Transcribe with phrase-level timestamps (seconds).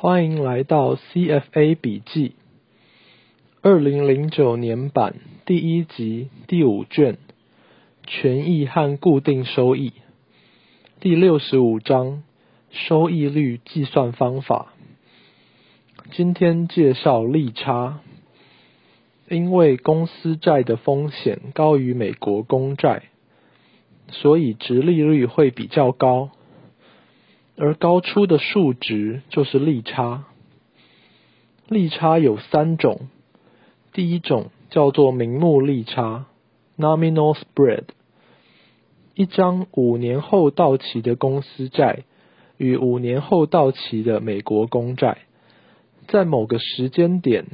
[0.00, 2.36] 欢迎来到 CFA 笔记，
[3.62, 7.16] 二零零九年版第一集第五卷，
[8.06, 9.92] 权益和固定收益，
[11.00, 12.22] 第六十五章，
[12.70, 14.72] 收益率计算方法。
[16.12, 17.98] 今天介绍利差，
[19.28, 23.02] 因为公司债的风险高于美国公债，
[24.12, 26.30] 所以值利率会比较高。
[27.60, 30.24] 而高出的数值就是利差。
[31.66, 33.08] 利差有三种，
[33.92, 36.26] 第一种叫做名目利差
[36.78, 37.84] （nominal spread）。
[39.14, 42.04] 一张五年后到期的公司债
[42.56, 45.18] 与五年后到期的美国公债，
[46.06, 47.44] 在某个时间点，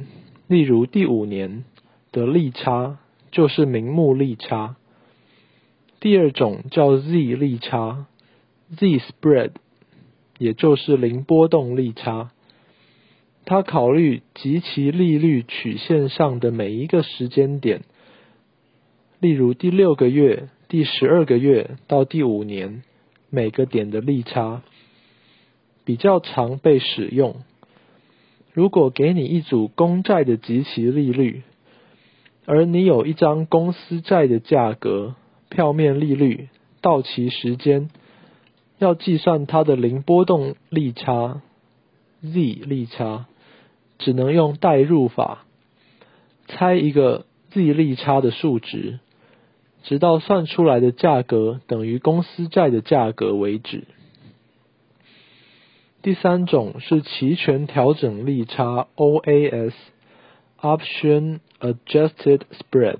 [0.47, 1.65] 例如第五年
[2.11, 2.99] 的利差
[3.31, 4.75] 就是名目利差。
[5.99, 8.05] 第二种叫 z 利差
[8.77, 9.51] （z spread）。
[10.37, 12.31] 也就是零波动利差，
[13.45, 17.83] 他考虑及其利率曲线上的每一个时间点，
[19.19, 22.83] 例如第六个月、第十二个月到第五年
[23.29, 24.61] 每个点的利差，
[25.85, 27.37] 比较常被使用。
[28.51, 31.43] 如果给你一组公债的及其利率，
[32.45, 35.15] 而你有一张公司债的价格、
[35.49, 36.49] 票面利率、
[36.81, 37.89] 到期时间。
[38.77, 41.41] 要计算它的零波动利差
[42.21, 43.27] z 利差，
[43.97, 45.45] 只能用代入法，
[46.47, 48.99] 猜一个 z 利差的数值，
[49.83, 53.83] 直到算出来的价格等于公司债的价格为止。
[56.01, 59.79] 第三种是期权调整利差 OAS，Option
[61.59, 62.97] Adjusted Spread。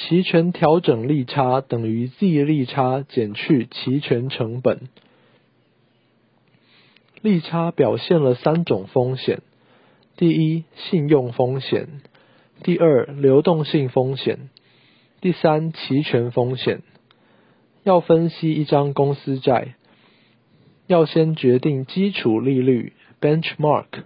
[0.00, 4.88] 期权调整利差等于 z 利差减去期权成本。
[7.20, 9.42] 利差表现了三种风险：
[10.16, 11.84] 第一，信用风险；
[12.62, 14.48] 第二，流动性风险；
[15.20, 16.80] 第三，期权风险。
[17.84, 19.74] 要分析一张公司债，
[20.86, 24.04] 要先决定基础利率 （benchmark）。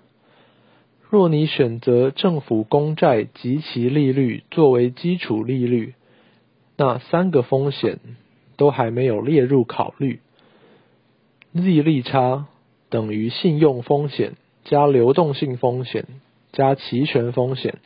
[1.15, 5.95] 若你选择政府公债及其利率作为基础利率，
[6.77, 8.01] 那三个风险
[8.57, 10.19] 都还没有列入考虑。
[11.53, 12.49] z 利差
[12.91, 14.33] 等于信用风险
[14.65, 16.05] 加流动性风险
[16.51, 17.79] 加期权风险，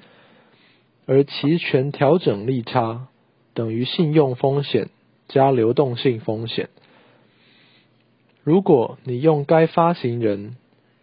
[1.04, 3.08] 而期权调整利差
[3.52, 4.88] 等于信用风险
[5.28, 6.70] 加流动性风险。
[8.42, 10.56] 如果你用该发行人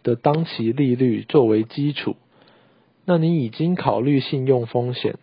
[0.06, 2.16] 的当期利率作为基础，
[3.06, 5.16] 那你已经考虑信用风险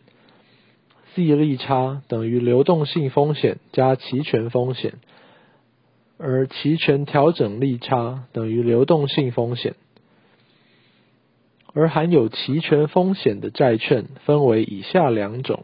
[1.15, 4.95] ，z 利差等于流动性风险加期权风险，
[6.19, 9.77] 而期权调整利差等于流动性风险。
[11.73, 15.63] 而含有期权风险的债券分为以下两种：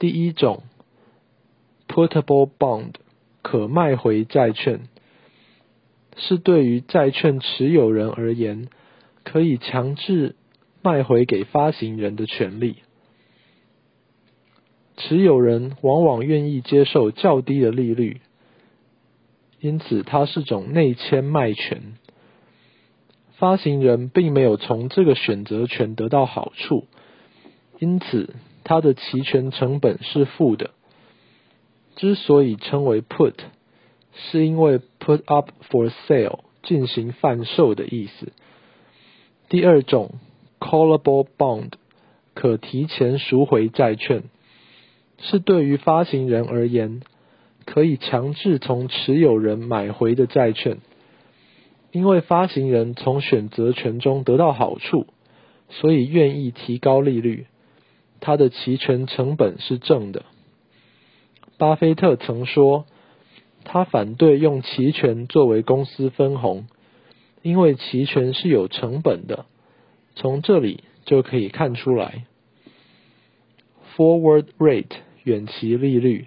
[0.00, 0.64] 第一种
[1.86, 2.94] ，putable bond，
[3.40, 4.80] 可卖回债券。
[6.20, 8.68] 是对于债券持有人而言，
[9.24, 10.36] 可以强制
[10.82, 12.76] 卖回给发行人的权利。
[14.96, 18.20] 持有人往往愿意接受较低的利率，
[19.58, 21.94] 因此它是种内签卖权。
[23.38, 26.86] 发行人并没有从这个选择权得到好处，
[27.78, 30.72] 因此它的期权成本是负的。
[31.96, 33.34] 之所以称为 put。
[34.30, 38.32] 是因为 put up for sale 进行贩售的意思。
[39.48, 40.12] 第二种
[40.60, 41.72] callable bond
[42.34, 44.24] 可提前赎回债券，
[45.18, 47.00] 是对于发行人而言
[47.64, 50.78] 可以强制从持有人买回的债券，
[51.90, 55.06] 因为发行人从选择权中得到好处，
[55.68, 57.46] 所以愿意提高利率，
[58.20, 60.24] 它的期权成本是正的。
[61.58, 62.86] 巴菲特曾说。
[63.64, 66.66] 他反对用期权作为公司分红，
[67.42, 69.46] 因为期权是有成本的。
[70.16, 72.24] 从这里就可以看出来
[73.96, 76.26] ，forward rate 远期利率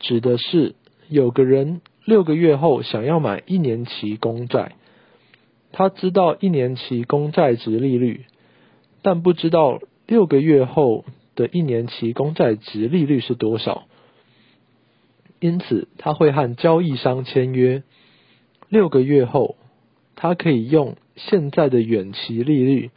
[0.00, 0.74] 指的是
[1.08, 4.72] 有个人六个月后想要买一年期公债，
[5.72, 8.24] 他知道一年期公债值利率，
[9.02, 11.04] 但不知道六个月后
[11.34, 13.84] 的一年期公债值利率是多少。
[15.44, 17.82] 因此，他会和交易商签约。
[18.70, 19.56] 六个月后，
[20.16, 22.90] 他可以用现在的远期利率，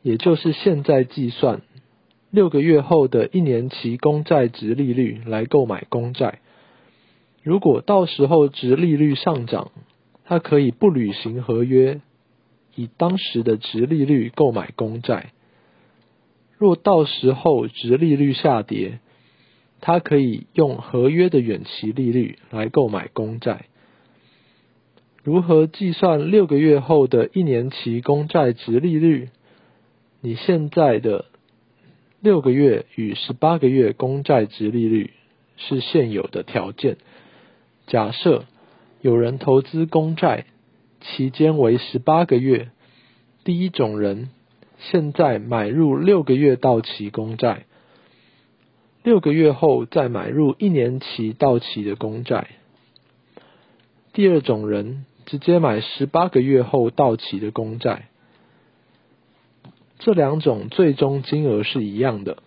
[0.00, 1.60] 也就是现在计算
[2.30, 6.38] 六个月后的一年期公债值利率来购买公债。
[7.42, 9.70] 如果到时候值利率上涨，
[10.24, 12.00] 他可以不履行合约，
[12.74, 15.32] 以当时的值利率购买公债。
[16.56, 18.98] 若到时候值利率下跌，
[19.80, 23.66] 他可以用合约的远期利率来购买公债。
[25.22, 29.28] 如何计算六个月后的一年期公债值利率？
[30.20, 31.26] 你现在的
[32.20, 35.10] 六个月与十八个月公债值利率
[35.56, 36.96] 是现有的条件。
[37.86, 38.44] 假设
[39.00, 40.46] 有人投资公债，
[41.00, 42.70] 期间为十八个月，
[43.44, 44.30] 第一种人。
[44.78, 47.64] 现在买入六个月到期公债，
[49.06, 52.48] 六个月后再买入一年期到期的公债。
[54.12, 58.08] 第二种人直接买十八个月后到期的公债，
[60.00, 62.38] 这两种最终金额是一样的。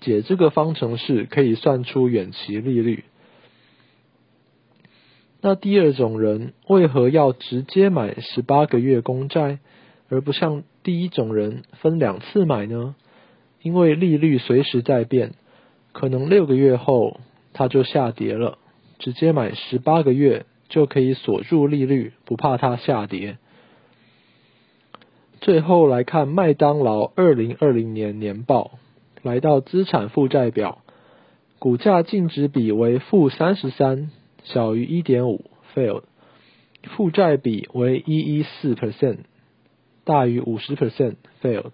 [0.00, 3.02] 解这个方程式可以算出远期利率。
[5.40, 9.58] 那第二种人为何要直接买十八个月公债？
[10.08, 12.94] 而不像第一种人分两次买呢？
[13.62, 15.32] 因为利率随时在变，
[15.92, 17.20] 可能六个月后
[17.52, 18.58] 它就下跌了，
[18.98, 23.38] 直接买十八个月就可以锁住利率，不怕它下跌。
[25.40, 28.78] 最后来看麦当劳二零二零年年报，
[29.22, 30.78] 来到资产负债表，
[31.58, 34.10] 股价净值比为负三十三，
[34.44, 36.02] 小于一点五，fail
[36.96, 39.18] 负债比为一一四 percent。
[40.04, 41.70] 大于五十 percent，fail。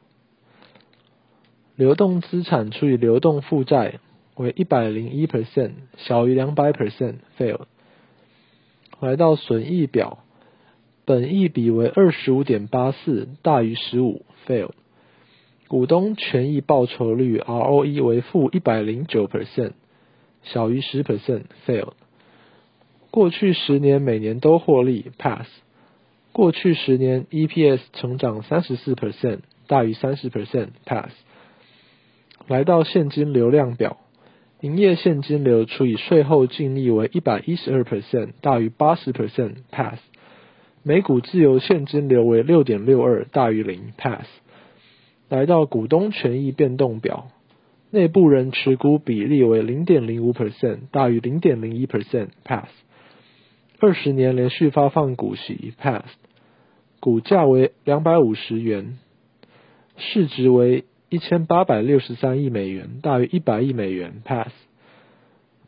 [1.79, 4.01] 流动资产除以流动负债
[4.35, 7.67] 为一百零一 percent，小于两百 percent，fail。
[8.99, 10.19] 来到损益表，
[11.05, 14.71] 本益比为二十五点八四，大于十五，fail。
[15.69, 19.75] 股东权益报酬率 ROE 为负一百零九 percent，
[20.43, 21.93] 小于十 percent，fail。
[23.13, 25.47] 过去十年每年都获利，pass。
[26.33, 31.13] 过去十年 EPS 成长三十四 percent，大于三十 percent，pass。
[32.49, 33.99] 来到现金流量表，
[34.63, 39.99] 营业现金流除以税后净利为一百一十二 percent，大于八十 percent，pass。
[40.83, 44.27] 每股自由现金流为六点六二，大于零，pass。
[45.29, 47.29] 来到股东权益变动表，
[47.91, 52.69] 内部人持股比例为零点零五 percent，大于零点零一 percent，pass。
[53.79, 56.07] 二十年连续发放股息，pass。
[56.99, 58.99] 股价为两百五十元，
[59.99, 64.23] 市值为一千八百六十三亿美元，大于一百亿美元。
[64.25, 64.53] Pass。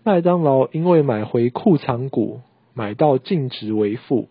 [0.03, 2.41] 麦当劳因为买回库藏股，
[2.75, 4.29] 买到净值为负，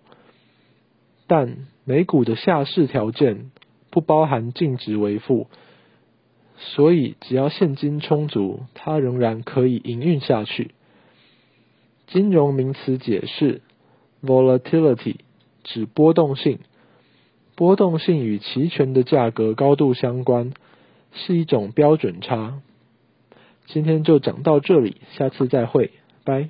[1.28, 3.52] 但每股的下市条件
[3.90, 5.48] 不包含净值为负，
[6.58, 10.72] 所以只要现金充足，它仍然可以营运下去。
[12.08, 13.62] 金融名词解释
[14.24, 15.16] ：volatility
[15.64, 16.60] 指波动性。
[17.56, 20.54] 波动性与期权的价格高度相关，
[21.14, 22.62] 是一种标准差。
[23.66, 25.92] 今天就讲到这里，下次再会，
[26.24, 26.50] 拜。